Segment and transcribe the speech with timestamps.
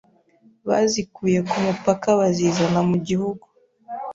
[0.67, 3.45] bazikuye ku mupaka bazizana mu Gihugu.”